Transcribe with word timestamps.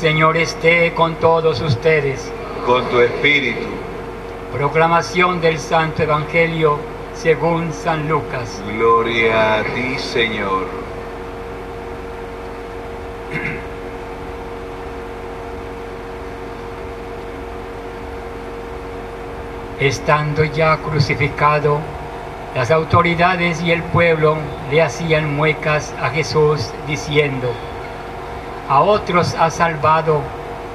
Señor 0.00 0.36
esté 0.36 0.92
con 0.92 1.14
todos 1.14 1.62
ustedes. 1.62 2.30
con 2.66 2.84
tu 2.90 3.00
espíritu. 3.00 3.66
Proclamación 4.52 5.40
del 5.40 5.58
Santo 5.58 6.02
Evangelio 6.02 6.78
según 7.14 7.72
San 7.72 8.06
Lucas. 8.06 8.60
Gloria 8.76 9.60
a 9.60 9.62
ti, 9.64 9.98
Señor. 9.98 10.66
Estando 19.80 20.44
ya 20.44 20.76
crucificado, 20.76 21.78
las 22.54 22.70
autoridades 22.70 23.62
y 23.62 23.70
el 23.70 23.82
pueblo 23.82 24.36
le 24.70 24.82
hacían 24.82 25.34
muecas 25.34 25.94
a 25.98 26.10
Jesús 26.10 26.70
diciendo, 26.86 27.50
a 28.68 28.80
otros 28.80 29.34
ha 29.34 29.50
salvado, 29.50 30.20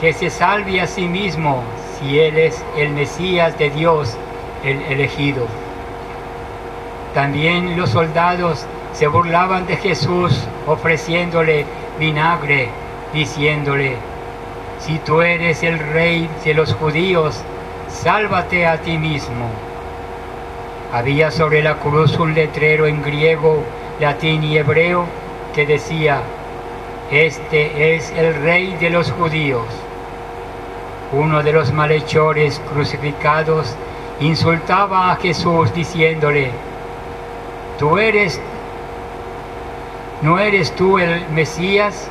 que 0.00 0.12
se 0.12 0.30
salve 0.30 0.80
a 0.80 0.86
sí 0.86 1.06
mismo 1.06 1.62
si 1.98 2.18
él 2.18 2.38
es 2.38 2.64
el 2.76 2.90
Mesías 2.90 3.56
de 3.58 3.70
Dios, 3.70 4.16
el 4.64 4.80
elegido. 4.82 5.46
También 7.14 7.76
los 7.76 7.90
soldados 7.90 8.66
se 8.92 9.06
burlaban 9.06 9.66
de 9.66 9.76
Jesús 9.76 10.32
ofreciéndole 10.66 11.66
vinagre, 11.98 12.68
diciéndole, 13.12 13.96
si 14.78 14.98
tú 14.98 15.22
eres 15.22 15.62
el 15.62 15.78
rey 15.78 16.28
de 16.44 16.54
los 16.54 16.74
judíos, 16.74 17.40
sálvate 17.88 18.66
a 18.66 18.78
ti 18.78 18.98
mismo. 18.98 19.48
Había 20.92 21.30
sobre 21.30 21.62
la 21.62 21.76
cruz 21.76 22.18
un 22.18 22.34
letrero 22.34 22.86
en 22.86 23.02
griego, 23.02 23.62
latín 24.00 24.42
y 24.42 24.56
hebreo 24.58 25.06
que 25.54 25.66
decía, 25.66 26.22
este 27.12 27.94
es 27.94 28.10
el 28.16 28.34
rey 28.42 28.74
de 28.80 28.88
los 28.88 29.12
judíos. 29.12 29.66
Uno 31.12 31.42
de 31.42 31.52
los 31.52 31.70
malhechores 31.70 32.58
crucificados 32.72 33.76
insultaba 34.18 35.12
a 35.12 35.16
Jesús 35.16 35.74
diciéndole, 35.74 36.50
tú 37.78 37.98
eres, 37.98 38.40
no 40.22 40.38
eres 40.38 40.74
tú 40.74 40.98
el 40.98 41.28
Mesías, 41.28 42.08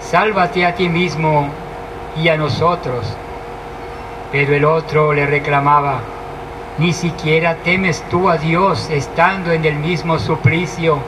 sálvate 0.00 0.66
a 0.66 0.74
ti 0.74 0.88
mismo 0.88 1.48
y 2.20 2.26
a 2.26 2.36
nosotros. 2.36 3.06
Pero 4.32 4.56
el 4.56 4.64
otro 4.64 5.12
le 5.12 5.24
reclamaba, 5.24 6.00
ni 6.78 6.92
siquiera 6.92 7.54
temes 7.62 8.02
tú 8.10 8.28
a 8.28 8.38
Dios 8.38 8.90
estando 8.90 9.52
en 9.52 9.64
el 9.64 9.76
mismo 9.76 10.18
suplicio. 10.18 10.98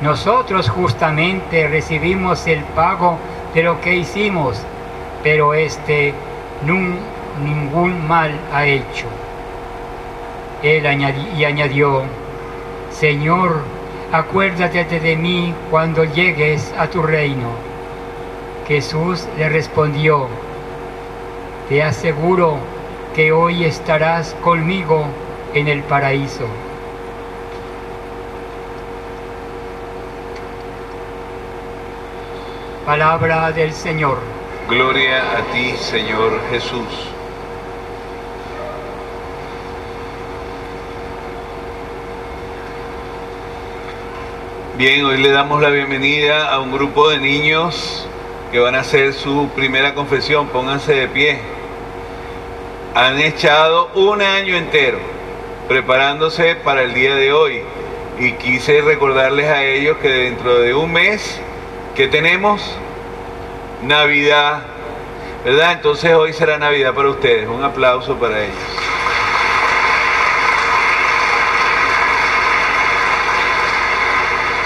Nosotros 0.00 0.68
justamente 0.68 1.68
recibimos 1.68 2.46
el 2.46 2.60
pago 2.74 3.16
de 3.54 3.62
lo 3.62 3.80
que 3.80 3.96
hicimos, 3.96 4.60
pero 5.22 5.54
este 5.54 6.12
ningún 7.42 8.06
mal 8.06 8.30
ha 8.52 8.66
hecho. 8.66 9.06
Él 10.62 10.84
y 11.36 11.44
añadió, 11.44 12.02
Señor, 12.90 13.62
acuérdate 14.12 14.84
de 15.00 15.16
mí 15.16 15.54
cuando 15.70 16.04
llegues 16.04 16.74
a 16.78 16.88
tu 16.88 17.02
reino. 17.02 17.48
Jesús 18.68 19.26
le 19.38 19.48
respondió, 19.48 20.28
te 21.68 21.82
aseguro 21.82 22.58
que 23.14 23.32
hoy 23.32 23.64
estarás 23.64 24.34
conmigo 24.42 25.06
en 25.54 25.68
el 25.68 25.82
paraíso. 25.82 26.46
Palabra 32.86 33.50
del 33.50 33.72
Señor. 33.72 34.18
Gloria 34.68 35.38
a 35.38 35.42
ti, 35.52 35.72
Señor 35.76 36.40
Jesús. 36.52 36.86
Bien, 44.78 45.04
hoy 45.04 45.16
le 45.16 45.32
damos 45.32 45.60
la 45.60 45.70
bienvenida 45.70 46.48
a 46.48 46.60
un 46.60 46.70
grupo 46.70 47.10
de 47.10 47.18
niños 47.18 48.06
que 48.52 48.60
van 48.60 48.76
a 48.76 48.82
hacer 48.82 49.14
su 49.14 49.48
primera 49.56 49.92
confesión. 49.94 50.46
Pónganse 50.46 50.94
de 50.94 51.08
pie. 51.08 51.40
Han 52.94 53.18
echado 53.18 53.90
un 53.96 54.22
año 54.22 54.56
entero 54.56 54.98
preparándose 55.66 56.54
para 56.54 56.84
el 56.84 56.94
día 56.94 57.16
de 57.16 57.32
hoy 57.32 57.62
y 58.20 58.34
quise 58.34 58.80
recordarles 58.80 59.48
a 59.48 59.64
ellos 59.64 59.96
que 59.96 60.08
dentro 60.08 60.60
de 60.60 60.72
un 60.72 60.92
mes 60.92 61.40
que 61.96 62.08
tenemos 62.08 62.60
Navidad, 63.82 64.64
¿verdad? 65.46 65.72
Entonces 65.72 66.12
hoy 66.12 66.34
será 66.34 66.58
Navidad 66.58 66.92
para 66.92 67.08
ustedes. 67.08 67.48
Un 67.48 67.64
aplauso 67.64 68.16
para 68.16 68.44
ellos. 68.44 68.54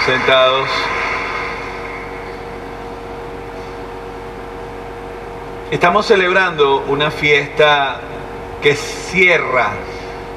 Sentados. 0.05 0.67
Estamos 5.71 6.05
celebrando 6.05 6.83
una 6.87 7.11
fiesta 7.11 8.01
que 8.61 8.75
cierra, 8.75 9.69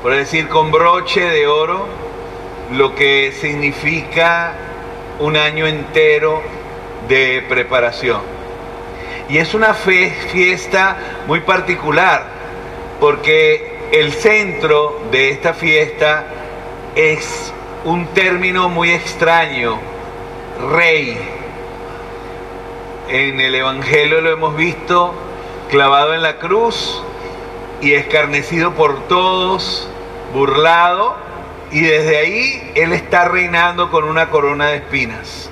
por 0.00 0.14
decir, 0.14 0.48
con 0.48 0.70
broche 0.70 1.28
de 1.28 1.48
oro, 1.48 1.88
lo 2.70 2.94
que 2.94 3.32
significa 3.32 4.52
un 5.18 5.36
año 5.36 5.66
entero 5.66 6.53
de 7.08 7.44
preparación. 7.48 8.20
Y 9.28 9.38
es 9.38 9.54
una 9.54 9.74
fiesta 9.74 10.96
muy 11.26 11.40
particular, 11.40 12.24
porque 13.00 13.74
el 13.92 14.12
centro 14.12 15.00
de 15.10 15.30
esta 15.30 15.54
fiesta 15.54 16.26
es 16.94 17.52
un 17.84 18.06
término 18.08 18.68
muy 18.68 18.90
extraño, 18.90 19.78
rey. 20.72 21.18
En 23.08 23.40
el 23.40 23.54
Evangelio 23.54 24.20
lo 24.20 24.30
hemos 24.30 24.56
visto 24.56 25.14
clavado 25.70 26.14
en 26.14 26.22
la 26.22 26.38
cruz 26.38 27.02
y 27.80 27.92
escarnecido 27.92 28.72
por 28.74 29.06
todos, 29.08 29.88
burlado, 30.32 31.16
y 31.70 31.80
desde 31.80 32.18
ahí 32.18 32.72
Él 32.74 32.92
está 32.92 33.26
reinando 33.26 33.90
con 33.90 34.04
una 34.04 34.30
corona 34.30 34.68
de 34.68 34.76
espinas. 34.76 35.50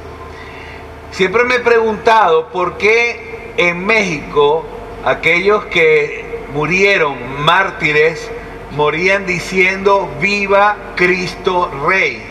Siempre 1.12 1.44
me 1.44 1.56
he 1.56 1.60
preguntado 1.60 2.48
por 2.48 2.78
qué 2.78 3.52
en 3.58 3.84
México 3.84 4.64
aquellos 5.04 5.66
que 5.66 6.24
murieron 6.54 7.44
mártires 7.44 8.30
morían 8.70 9.26
diciendo 9.26 10.10
viva 10.22 10.74
Cristo 10.96 11.70
Rey. 11.86 12.22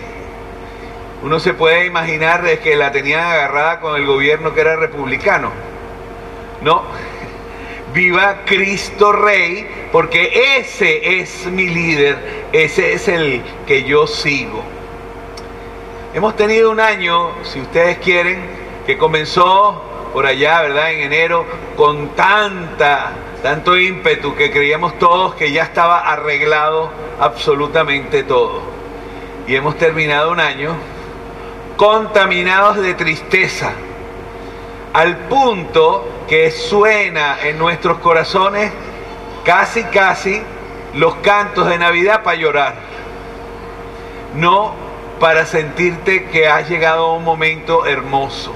Uno 1.21 1.39
se 1.39 1.53
puede 1.53 1.85
imaginar 1.85 2.43
que 2.57 2.75
la 2.75 2.91
tenían 2.91 3.23
agarrada 3.23 3.79
con 3.81 3.95
el 3.95 4.07
gobierno 4.07 4.51
que 4.55 4.61
era 4.61 4.75
republicano. 4.75 5.51
No, 6.63 6.81
viva 7.93 8.41
Cristo 8.45 9.11
Rey, 9.11 9.89
porque 9.91 10.57
ese 10.57 11.19
es 11.19 11.45
mi 11.45 11.67
líder, 11.67 12.17
ese 12.51 12.93
es 12.93 13.07
el 13.07 13.43
que 13.67 13.83
yo 13.83 14.07
sigo. 14.07 14.63
Hemos 16.15 16.35
tenido 16.35 16.71
un 16.71 16.79
año, 16.79 17.29
si 17.43 17.61
ustedes 17.61 17.99
quieren, 17.99 18.60
que 18.85 18.97
comenzó 18.97 19.81
por 20.13 20.25
allá, 20.25 20.61
¿verdad? 20.61 20.91
En 20.91 21.01
enero, 21.01 21.45
con 21.75 22.09
tanta, 22.09 23.11
tanto 23.41 23.77
ímpetu 23.77 24.35
que 24.35 24.51
creíamos 24.51 24.99
todos 24.99 25.35
que 25.35 25.51
ya 25.51 25.63
estaba 25.63 25.99
arreglado 25.99 26.91
absolutamente 27.19 28.23
todo. 28.23 28.61
Y 29.47 29.55
hemos 29.55 29.77
terminado 29.77 30.31
un 30.31 30.39
año 30.39 30.75
contaminados 31.77 32.77
de 32.77 32.93
tristeza, 32.93 33.73
al 34.93 35.17
punto 35.17 36.07
que 36.27 36.51
suena 36.51 37.37
en 37.43 37.57
nuestros 37.57 37.97
corazones 37.99 38.71
casi, 39.43 39.83
casi 39.85 40.41
los 40.93 41.15
cantos 41.15 41.67
de 41.67 41.77
Navidad 41.77 42.23
para 42.23 42.37
llorar. 42.37 42.75
No 44.35 44.73
para 45.19 45.45
sentirte 45.45 46.25
que 46.25 46.47
has 46.47 46.69
llegado 46.69 47.05
a 47.05 47.13
un 47.13 47.23
momento 47.23 47.85
hermoso. 47.85 48.53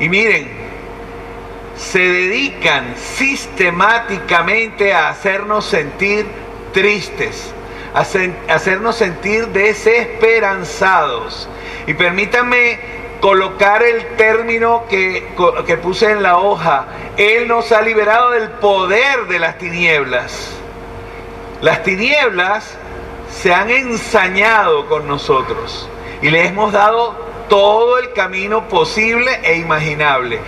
Y 0.00 0.08
miren, 0.08 0.48
se 1.76 2.00
dedican 2.00 2.94
sistemáticamente 2.96 4.92
a 4.92 5.08
hacernos 5.08 5.64
sentir 5.64 6.26
tristes, 6.72 7.52
a 7.94 8.00
hacernos 8.52 8.96
sentir 8.96 9.48
desesperanzados. 9.48 11.48
Y 11.86 11.94
permítanme 11.94 12.98
colocar 13.20 13.82
el 13.82 14.16
término 14.16 14.84
que, 14.88 15.28
que, 15.66 15.76
puse 15.76 16.10
en 16.10 16.22
la 16.22 16.38
hoja. 16.38 16.86
Él 17.16 17.48
nos 17.48 17.72
ha 17.72 17.82
liberado 17.82 18.30
del 18.30 18.50
poder 18.50 19.26
de 19.28 19.38
las 19.38 19.58
tinieblas. 19.58 20.52
Las 21.60 21.82
tinieblas 21.82 22.76
se 23.30 23.52
han 23.52 23.70
ensañado 23.70 24.88
con 24.88 25.08
nosotros 25.08 25.88
y 26.22 26.30
le 26.30 26.46
hemos 26.46 26.72
dado 26.72 27.14
todo 27.48 27.98
el 27.98 28.12
camino 28.12 28.68
posible 28.68 29.40
e 29.42 29.56
imaginable. 29.56 30.40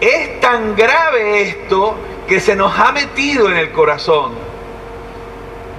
Es 0.00 0.40
tan 0.40 0.76
grave 0.76 1.42
esto 1.42 1.96
que 2.28 2.40
se 2.40 2.54
nos 2.54 2.78
ha 2.78 2.92
metido 2.92 3.50
en 3.50 3.56
el 3.56 3.72
corazón. 3.72 4.32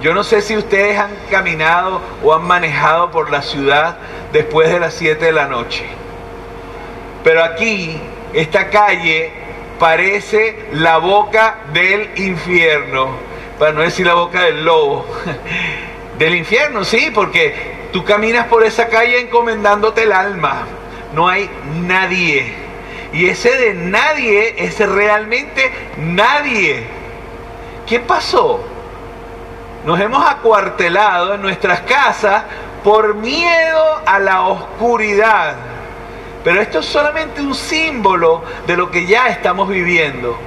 Yo 0.02 0.14
no 0.14 0.24
sé 0.24 0.40
si 0.40 0.56
ustedes 0.56 0.98
han 0.98 1.14
caminado 1.30 2.00
o 2.22 2.34
han 2.34 2.44
manejado 2.44 3.10
por 3.10 3.30
la 3.30 3.42
ciudad 3.42 3.98
después 4.32 4.70
de 4.70 4.80
las 4.80 4.94
7 4.94 5.24
de 5.24 5.32
la 5.32 5.46
noche. 5.46 5.84
Pero 7.22 7.44
aquí, 7.44 8.00
esta 8.32 8.70
calle 8.70 9.30
parece 9.78 10.68
la 10.72 10.98
boca 10.98 11.58
del 11.72 12.18
infierno, 12.18 13.10
para 13.58 13.72
no 13.72 13.82
decir 13.82 14.06
la 14.06 14.14
boca 14.14 14.42
del 14.42 14.64
lobo. 14.64 15.06
Del 16.18 16.34
infierno, 16.34 16.84
sí, 16.84 17.10
porque 17.14 17.69
tú 17.92 18.04
caminas 18.04 18.46
por 18.46 18.64
esa 18.64 18.88
calle 18.88 19.20
encomendándote 19.20 20.04
el 20.04 20.12
alma. 20.12 20.66
No 21.14 21.28
hay 21.28 21.50
nadie. 21.86 22.54
Y 23.12 23.26
ese 23.26 23.56
de 23.56 23.74
nadie 23.74 24.54
es 24.58 24.78
realmente 24.78 25.70
nadie. 25.98 26.84
¿Qué 27.86 27.98
pasó? 28.00 28.64
Nos 29.84 29.98
hemos 29.98 30.24
acuartelado 30.28 31.34
en 31.34 31.42
nuestras 31.42 31.80
casas 31.80 32.44
por 32.84 33.14
miedo 33.14 34.00
a 34.06 34.18
la 34.18 34.42
oscuridad. 34.42 35.56
Pero 36.44 36.60
esto 36.60 36.78
es 36.78 36.86
solamente 36.86 37.40
un 37.40 37.54
símbolo 37.54 38.42
de 38.66 38.76
lo 38.76 38.90
que 38.90 39.06
ya 39.06 39.28
estamos 39.28 39.68
viviendo. 39.68 40.38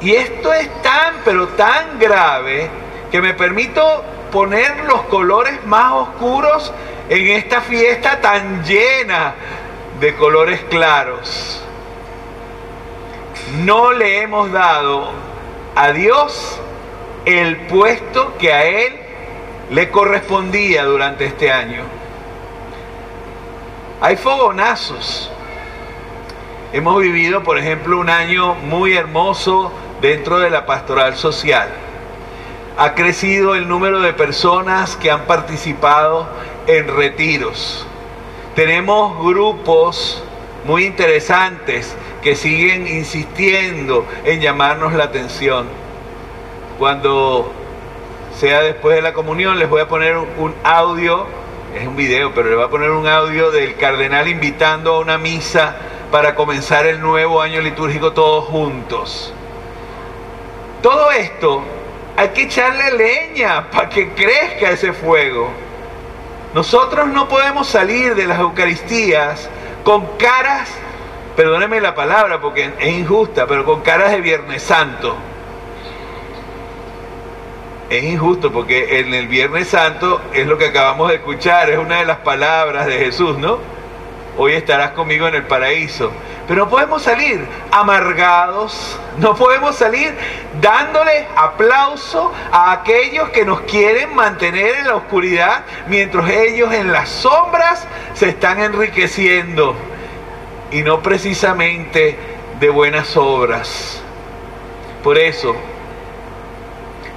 Y 0.00 0.12
esto 0.12 0.52
es 0.52 0.68
tan, 0.82 1.14
pero 1.24 1.48
tan 1.48 1.98
grave 1.98 2.68
que 3.10 3.20
me 3.20 3.34
permito 3.34 4.04
poner 4.30 4.84
los 4.84 5.02
colores 5.02 5.64
más 5.66 5.92
oscuros 5.92 6.72
en 7.08 7.28
esta 7.28 7.60
fiesta 7.60 8.20
tan 8.20 8.64
llena 8.64 9.34
de 10.00 10.14
colores 10.14 10.60
claros. 10.68 11.62
No 13.64 13.92
le 13.92 14.22
hemos 14.22 14.52
dado 14.52 15.10
a 15.74 15.92
Dios 15.92 16.60
el 17.24 17.56
puesto 17.66 18.36
que 18.38 18.52
a 18.52 18.64
Él 18.64 18.92
le 19.70 19.90
correspondía 19.90 20.84
durante 20.84 21.24
este 21.26 21.50
año. 21.50 21.82
Hay 24.00 24.16
fogonazos. 24.16 25.30
Hemos 26.72 27.00
vivido, 27.00 27.42
por 27.42 27.58
ejemplo, 27.58 27.98
un 27.98 28.10
año 28.10 28.54
muy 28.54 28.94
hermoso 28.94 29.72
dentro 30.00 30.38
de 30.38 30.50
la 30.50 30.66
pastoral 30.66 31.16
social. 31.16 31.87
Ha 32.78 32.94
crecido 32.94 33.56
el 33.56 33.66
número 33.66 34.00
de 34.00 34.12
personas 34.12 34.94
que 34.94 35.10
han 35.10 35.22
participado 35.22 36.28
en 36.68 36.86
retiros. 36.86 37.84
Tenemos 38.54 39.18
grupos 39.18 40.22
muy 40.64 40.84
interesantes 40.84 41.96
que 42.22 42.36
siguen 42.36 42.86
insistiendo 42.86 44.06
en 44.24 44.40
llamarnos 44.40 44.92
la 44.92 45.04
atención. 45.04 45.66
Cuando 46.78 47.50
sea 48.38 48.60
después 48.60 48.94
de 48.94 49.02
la 49.02 49.12
comunión, 49.12 49.58
les 49.58 49.68
voy 49.68 49.80
a 49.80 49.88
poner 49.88 50.16
un 50.16 50.54
audio, 50.62 51.26
es 51.74 51.84
un 51.84 51.96
video, 51.96 52.32
pero 52.32 52.46
les 52.46 52.56
voy 52.58 52.66
a 52.66 52.70
poner 52.70 52.90
un 52.92 53.08
audio 53.08 53.50
del 53.50 53.74
cardenal 53.74 54.28
invitando 54.28 54.94
a 54.94 54.98
una 55.00 55.18
misa 55.18 55.74
para 56.12 56.36
comenzar 56.36 56.86
el 56.86 57.00
nuevo 57.00 57.42
año 57.42 57.60
litúrgico 57.60 58.12
todos 58.12 58.44
juntos. 58.44 59.34
Todo 60.80 61.10
esto 61.10 61.64
hay 62.18 62.30
que 62.30 62.42
echarle 62.42 62.90
leña 62.96 63.70
para 63.70 63.88
que 63.88 64.08
crezca 64.08 64.70
ese 64.70 64.92
fuego. 64.92 65.52
Nosotros 66.52 67.06
no 67.06 67.28
podemos 67.28 67.68
salir 67.68 68.16
de 68.16 68.26
las 68.26 68.40
Eucaristías 68.40 69.48
con 69.84 70.04
caras, 70.16 70.68
perdónenme 71.36 71.80
la 71.80 71.94
palabra 71.94 72.40
porque 72.40 72.72
es 72.80 72.88
injusta, 72.88 73.46
pero 73.46 73.64
con 73.64 73.82
caras 73.82 74.10
de 74.10 74.20
Viernes 74.20 74.64
Santo. 74.64 75.14
Es 77.88 78.02
injusto 78.02 78.50
porque 78.50 78.98
en 78.98 79.14
el 79.14 79.28
Viernes 79.28 79.68
Santo 79.68 80.20
es 80.34 80.44
lo 80.48 80.58
que 80.58 80.66
acabamos 80.66 81.10
de 81.10 81.14
escuchar, 81.14 81.70
es 81.70 81.78
una 81.78 81.98
de 81.98 82.04
las 82.04 82.18
palabras 82.18 82.86
de 82.86 82.98
Jesús, 82.98 83.38
¿no? 83.38 83.60
Hoy 84.36 84.54
estarás 84.54 84.90
conmigo 84.90 85.28
en 85.28 85.36
el 85.36 85.44
paraíso. 85.44 86.10
Pero 86.48 86.64
no 86.64 86.70
podemos 86.70 87.02
salir 87.02 87.46
amargados, 87.70 88.98
no 89.18 89.34
podemos 89.34 89.76
salir 89.76 90.14
dándole 90.62 91.26
aplauso 91.36 92.32
a 92.50 92.72
aquellos 92.72 93.28
que 93.28 93.44
nos 93.44 93.60
quieren 93.60 94.14
mantener 94.14 94.76
en 94.76 94.86
la 94.86 94.96
oscuridad 94.96 95.64
mientras 95.88 96.30
ellos 96.30 96.72
en 96.72 96.90
las 96.90 97.10
sombras 97.10 97.86
se 98.14 98.30
están 98.30 98.60
enriqueciendo 98.60 99.76
y 100.70 100.80
no 100.80 101.02
precisamente 101.02 102.16
de 102.58 102.70
buenas 102.70 103.14
obras. 103.18 104.02
Por 105.04 105.18
eso, 105.18 105.54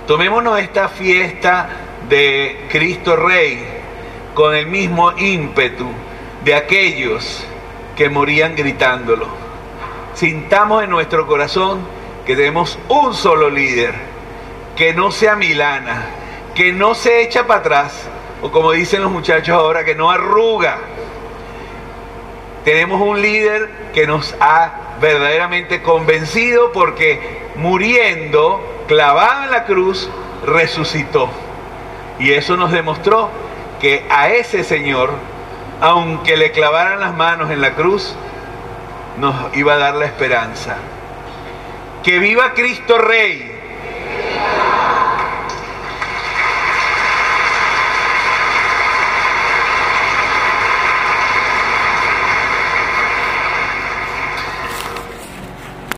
tomémonos 0.07 0.59
esta 0.59 0.89
fiesta 0.89 1.69
de 2.09 2.67
Cristo 2.69 3.15
Rey 3.15 3.65
con 4.33 4.53
el 4.53 4.67
mismo 4.67 5.17
ímpetu 5.17 5.87
de 6.43 6.53
aquellos 6.53 7.45
que 7.95 8.09
morían 8.09 8.55
gritándolo. 8.55 9.27
Sintamos 10.13 10.83
en 10.83 10.89
nuestro 10.89 11.27
corazón 11.27 11.81
que 12.25 12.35
tenemos 12.35 12.77
un 12.89 13.13
solo 13.13 13.49
líder, 13.49 13.95
que 14.75 14.93
no 14.93 15.11
sea 15.11 15.35
Milana, 15.35 16.05
que 16.55 16.71
no 16.71 16.95
se 16.95 17.21
echa 17.21 17.47
para 17.47 17.61
atrás, 17.61 18.07
o 18.41 18.51
como 18.51 18.71
dicen 18.71 19.01
los 19.01 19.11
muchachos 19.11 19.55
ahora, 19.55 19.85
que 19.85 19.95
no 19.95 20.11
arruga. 20.11 20.77
Tenemos 22.63 23.01
un 23.01 23.21
líder 23.21 23.69
que 23.93 24.05
nos 24.05 24.35
ha 24.39 24.97
verdaderamente 25.01 25.81
convencido 25.81 26.71
porque 26.71 27.41
muriendo, 27.55 28.61
clavado 28.87 29.45
en 29.45 29.51
la 29.51 29.65
cruz, 29.65 30.09
resucitó. 30.45 31.29
Y 32.19 32.33
eso 32.33 32.55
nos 32.55 32.71
demostró 32.71 33.29
que 33.79 34.05
a 34.09 34.29
ese 34.29 34.63
Señor 34.63 35.11
aunque 35.81 36.37
le 36.37 36.51
clavaran 36.51 36.99
las 36.99 37.15
manos 37.15 37.49
en 37.51 37.59
la 37.59 37.73
cruz, 37.73 38.15
nos 39.17 39.35
iba 39.57 39.73
a 39.73 39.77
dar 39.77 39.95
la 39.95 40.05
esperanza. 40.05 40.77
Que 42.03 42.19
viva 42.19 42.53
Cristo 42.53 42.99
Rey. 42.99 43.50